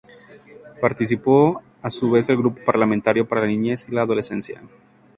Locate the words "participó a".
0.81-1.91